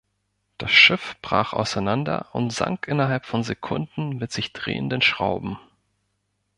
Das 0.57 0.71
Schiff 0.71 1.15
brach 1.21 1.53
auseinander 1.53 2.33
und 2.33 2.51
sank 2.51 2.87
innerhalb 2.87 3.27
von 3.27 3.43
Sekunden 3.43 4.17
mit 4.17 4.31
sich 4.31 4.51
drehenden 4.51 5.03
Schrauben. 5.03 5.59